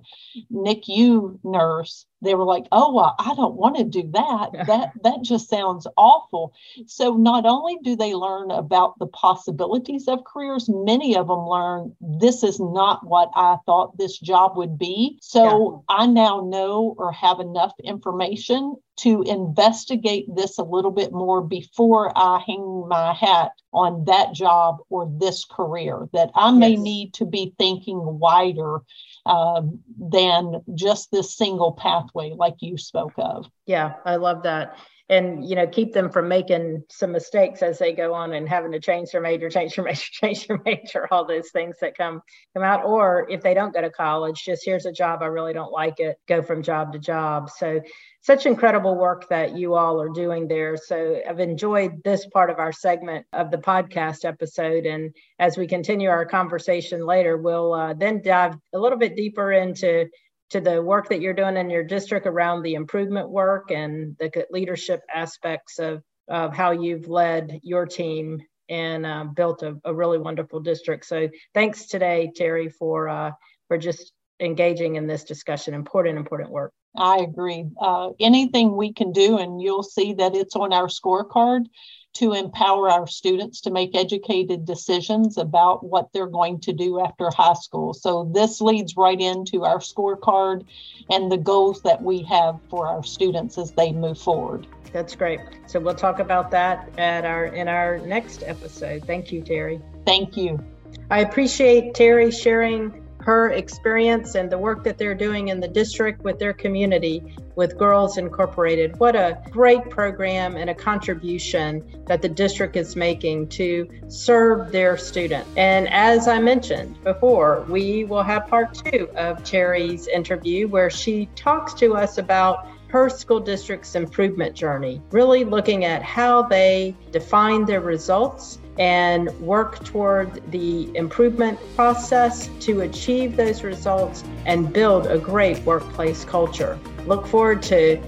NICU 0.53 1.39
nurse, 1.45 2.07
they 2.23 2.35
were 2.35 2.45
like, 2.45 2.67
"Oh, 2.73 2.93
well, 2.93 3.15
I 3.19 3.35
don't 3.35 3.55
want 3.55 3.77
to 3.77 3.85
do 3.85 4.09
that. 4.13 4.51
That 4.67 4.93
that 5.03 5.23
just 5.23 5.49
sounds 5.49 5.87
awful." 5.97 6.53
So 6.87 7.15
not 7.15 7.45
only 7.47 7.79
do 7.83 7.97
they 7.97 8.15
learn 8.15 8.51
about 8.51 8.99
the 8.99 9.07
possibilities 9.07 10.09
of 10.09 10.25
careers, 10.25 10.69
many 10.69 11.17
of 11.17 11.29
them 11.29 11.47
learn 11.47 11.95
this 12.01 12.43
is 12.43 12.61
not 12.61 13.07
what 13.07 13.31
I 13.35 13.59
thought 13.67 13.99
this 13.99 14.19
job 14.19 14.57
would 14.57 14.79
be. 14.79 15.19
So 15.21 15.85
yeah. 15.89 15.97
I 15.97 16.07
now 16.07 16.41
know 16.41 16.95
or 16.99 17.13
have 17.13 17.41
enough 17.41 17.73
information 17.83 18.77
to 18.99 19.23
investigate 19.23 20.27
this 20.35 20.59
a 20.59 20.63
little 20.63 20.91
bit 20.91 21.13
more 21.13 21.43
before 21.43 22.13
I 22.17 22.43
hang 22.47 22.87
my 22.89 23.15
hat 23.15 23.53
on 23.73 24.05
that 24.05 24.35
job 24.35 24.79
or 24.91 25.11
this 25.19 25.45
career, 25.45 26.09
that 26.13 26.31
I 26.35 26.51
may 26.51 26.73
yes. 26.73 26.81
need 26.81 27.15
to 27.15 27.25
be 27.25 27.55
thinking 27.59 27.99
wider 28.19 28.81
uh, 29.25 29.63
than 29.99 30.63
just 30.75 31.11
this 31.11 31.35
single 31.35 31.73
pathway 31.73 32.35
like 32.37 32.57
you 32.61 32.77
spoke 32.77 33.15
of. 33.17 33.47
Yeah, 33.67 33.95
I 34.05 34.17
love 34.17 34.43
that 34.43 34.77
and 35.13 35.47
you 35.47 35.55
know 35.55 35.67
keep 35.67 35.93
them 35.93 36.11
from 36.11 36.27
making 36.27 36.83
some 36.91 37.13
mistakes 37.13 37.63
as 37.63 37.79
they 37.79 37.93
go 37.93 38.15
on 38.15 38.33
and 38.33 38.49
having 38.49 38.73
to 38.73 38.81
change 38.81 39.11
their 39.11 39.21
major 39.21 39.51
change 39.51 39.77
their 39.77 39.85
major 39.85 40.07
change 40.11 40.47
their 40.47 40.61
major 40.65 41.07
all 41.11 41.27
those 41.27 41.51
things 41.51 41.77
that 41.81 41.97
come 41.97 42.23
come 42.55 42.63
out. 42.63 42.85
Or 42.85 43.27
if 43.31 43.43
they 43.43 43.53
don't 43.53 43.75
go 43.75 43.83
to 43.83 43.91
college 43.91 44.43
just 44.45 44.65
here's 44.65 44.87
a 44.87 44.93
job 44.93 45.23
i 45.23 45.27
really 45.27 45.53
don't 45.53 45.71
like 45.71 46.01
it 46.01 46.17
go 46.27 46.43
from 46.43 46.63
job 46.63 46.93
to 46.95 46.99
job. 46.99 47.51
So 47.51 47.81
such 48.23 48.47
incredible 48.47 48.97
work 48.97 49.29
that 49.29 49.57
you 49.57 49.75
all 49.75 50.01
are 50.01 50.09
doing 50.09 50.49
there. 50.49 50.77
So 50.77 51.21
i've 51.29 51.41
enjoyed 51.41 52.03
this 52.05 52.27
part 52.27 52.49
of 52.49 52.59
our 52.59 52.73
segment 52.73 53.27
of 53.35 53.51
the 53.51 53.59
podcast 53.59 54.25
episode. 54.25 54.87
And 54.87 55.15
as 55.39 55.59
we 55.59 55.67
continue 55.67 56.09
our 56.09 56.25
conversation 56.25 57.05
later 57.05 57.37
we'll 57.37 57.75
uh, 57.75 57.95
then 57.95 58.23
dive 58.23 58.55
a 58.73 58.79
little 58.79 58.99
bit 58.99 59.15
deeper 59.15 59.53
into 59.53 60.09
to 60.53 60.61
the 60.61 60.83
work 60.83 61.09
that 61.09 61.21
you're 61.23 61.33
doing 61.33 61.57
in 61.57 61.71
your 61.71 61.83
district 61.83 62.27
around 62.27 62.63
the 62.63 62.75
improvement 62.75 63.31
work 63.31 63.71
and 63.71 64.17
the 64.19 64.47
leadership 64.51 65.01
aspects 65.13 65.79
of, 65.79 66.03
of 66.29 66.55
how 66.55 66.73
you've 66.73 67.09
led 67.09 67.59
your 67.63 67.87
team 67.87 68.39
and 68.69 69.07
uh, 69.07 69.25
built 69.25 69.63
a, 69.63 69.77
a, 69.85 69.95
really 69.95 70.19
wonderful 70.19 70.61
district. 70.61 71.07
So 71.07 71.29
thanks 71.55 71.87
today, 71.87 72.31
Terry, 72.37 72.69
for 72.69 73.09
uh, 73.09 73.33
for 73.69 73.79
just 73.79 74.13
engaging 74.41 74.97
in 74.97 75.07
this 75.07 75.25
discussion. 75.25 75.73
Important, 75.73 76.19
important 76.19 76.51
work. 76.51 76.73
I 76.97 77.19
agree. 77.19 77.67
Uh, 77.81 78.11
anything 78.21 78.77
we 78.77 78.93
can 78.93 79.13
do, 79.13 79.39
and 79.39 79.61
you'll 79.61 79.83
see 79.83 80.15
that 80.15 80.35
it's 80.35 80.57
on 80.57 80.73
our 80.73 80.89
scorecard 80.89 81.67
to 82.15 82.35
empower 82.35 82.91
our 82.91 83.07
students 83.07 83.63
to 83.63 83.71
make 83.71 83.97
educated 83.97 84.67
decisions 84.67 85.39
about 85.39 85.83
what 85.85 86.13
they're 86.13 86.27
going 86.27 86.61
to 86.61 86.73
do 86.73 87.01
after 87.01 87.31
high 87.31 87.55
school. 87.55 87.95
So 87.95 88.31
this 88.35 88.61
leads 88.61 88.97
right 88.97 89.19
into 89.19 89.65
our 89.65 89.79
scorecard 89.79 90.67
and 91.09 91.33
the 91.33 91.39
goals 91.39 91.81
that 91.83 92.03
we 92.03 92.23
have 92.25 92.61
for 92.69 92.87
our 92.87 93.03
students 93.03 93.57
as 93.57 93.73
they 93.73 93.93
move 93.93 94.19
forward. 94.19 94.67
That's 94.93 95.17
great. 95.17 95.41
So 95.67 95.81
we'll 95.81 95.95
talk 95.95 96.19
about 96.19 96.51
that 96.51 96.91
at 96.99 97.25
our 97.25 97.47
in 97.47 97.67
our 97.67 97.97
next 97.99 98.43
episode. 98.45 99.05
Thank 99.07 99.33
you, 99.33 99.41
Terry. 99.41 99.81
Thank 100.05 100.37
you. 100.37 100.63
I 101.11 101.21
appreciate 101.21 101.95
Terry 101.95 102.31
sharing 102.31 103.02
her 103.25 103.51
experience 103.51 104.35
and 104.35 104.51
the 104.51 104.59
work 104.59 104.85
that 104.85 104.99
they're 104.99 105.15
doing 105.15 105.49
in 105.49 105.61
the 105.61 105.69
district 105.69 106.23
with 106.23 106.39
their 106.39 106.53
community 106.53 107.35
with 107.55 107.79
Girls 107.79 108.19
Incorporated. 108.19 108.99
What 108.99 109.15
a 109.15 109.41
great 109.51 109.91
program 109.91 110.57
and 110.57 110.71
a 110.71 110.75
contribution 110.75 111.83
that 112.07 112.23
the 112.23 112.29
district 112.29 112.77
is 112.77 112.97
making 112.97 113.49
to 113.51 113.89
serve 114.09 114.73
their 114.73 114.97
students. 114.97 115.49
And 115.57 115.89
as 115.91 116.29
I 116.29 116.39
mentioned 116.39 117.03
before, 117.05 117.65
we 117.69 118.05
will 118.05 118.23
have 118.23 118.49
part 118.49 118.75
two 118.75 119.09
of 119.17 119.45
Terry's 119.45 120.09
interview 120.09 120.69
where 120.69 120.91
she 120.91 121.27
talks 121.37 121.75
to 121.75 121.95
us 121.95 122.19
about 122.19 122.67
her 122.89 123.09
school 123.09 123.41
district's 123.41 123.95
improvement 123.95 124.55
journey, 124.55 125.01
really 125.13 125.45
looking 125.45 125.87
at 125.87 126.03
how 126.03 126.43
they 126.43 126.95
define 127.11 127.65
their 127.65 127.81
results 127.81 128.59
and 128.79 129.29
work 129.41 129.85
toward 129.85 130.51
the 130.51 130.95
improvement 130.97 131.59
process 131.75 132.49
to 132.61 132.81
achieve 132.81 133.37
those 133.37 133.63
results 133.63 134.25
and 134.47 134.73
build 134.73 135.07
a 135.07 135.19
great 135.19 135.59
workplace 135.65 136.25
culture. 136.25 136.79
Look 137.07 137.27
forward 137.27 137.63
to 137.65 138.03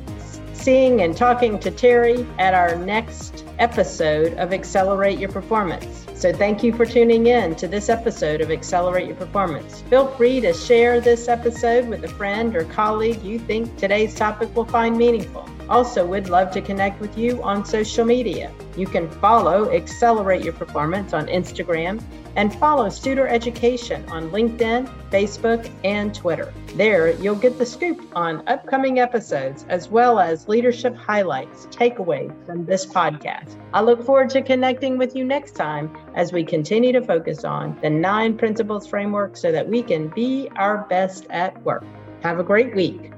seeing 0.53 1.03
and 1.03 1.16
talking 1.16 1.59
to 1.59 1.70
Terry 1.70 2.27
at 2.38 2.55
our 2.55 2.77
next 2.77 3.44
episode 3.59 4.33
of 4.35 4.53
Accelerate 4.53 5.18
Your 5.18 5.31
Performance. 5.31 6.07
So, 6.14 6.33
thank 6.33 6.62
you 6.62 6.72
for 6.72 6.87
tuning 6.87 7.27
in 7.27 7.55
to 7.57 7.68
this 7.68 7.90
episode 7.90 8.40
of 8.40 8.50
Accelerate 8.50 9.07
Your 9.07 9.16
Performance. 9.16 9.83
Feel 9.83 10.09
free 10.16 10.40
to 10.40 10.55
share 10.55 11.00
this 11.00 11.29
episode 11.29 11.88
with 11.88 12.03
a 12.05 12.09
friend 12.09 12.57
or 12.57 12.64
colleague 12.64 13.22
you 13.22 13.38
think 13.38 13.77
today's 13.77 14.14
topic 14.14 14.55
will 14.57 14.64
find 14.64 14.96
meaningful. 14.96 15.46
Also, 15.68 16.05
we'd 16.05 16.29
love 16.29 16.50
to 16.53 16.61
connect 16.61 17.00
with 17.00 17.16
you 17.16 17.42
on 17.42 17.64
social 17.64 18.05
media. 18.05 18.53
You 18.77 18.87
can 18.87 19.09
follow 19.09 19.70
Accelerate 19.72 20.44
Your 20.44 20.53
Performance 20.53 21.12
on 21.12 21.27
Instagram 21.27 22.03
and 22.37 22.55
follow 22.57 22.87
Studer 22.87 23.29
Education 23.29 24.05
on 24.09 24.31
LinkedIn, 24.31 24.90
Facebook, 25.11 25.70
and 25.85 26.14
Twitter. 26.14 26.53
There, 26.74 27.12
you'll 27.12 27.37
get 27.37 27.59
the 27.59 27.64
scoop 27.66 28.05
on 28.14 28.46
upcoming 28.48 28.98
episodes 28.98 29.64
as 29.68 29.88
well 29.88 30.18
as 30.18 30.48
leadership 30.48 30.96
highlights, 30.96 31.66
takeaways 31.66 32.35
from 32.44 32.66
this 32.66 32.85
podcast. 32.85 33.57
I 33.72 33.81
look 33.81 34.05
forward 34.05 34.31
to 34.31 34.42
connecting 34.42 34.98
with 34.98 35.14
you 35.14 35.24
next 35.24 35.53
time 35.53 35.96
as 36.14 36.33
we 36.33 36.44
continue 36.44 36.92
to 36.92 37.03
focus 37.03 37.44
on 37.44 37.79
the 37.81 37.90
nine 37.90 38.37
principles 38.37 38.87
framework 38.87 39.37
so 39.37 39.53
that 39.53 39.68
we 39.68 39.83
can 39.83 40.09
be 40.09 40.50
our 40.57 40.79
best 40.88 41.27
at 41.31 41.61
work. 41.62 41.85
Have 42.22 42.38
a 42.38 42.44
great 42.44 42.74
week. 42.74 43.13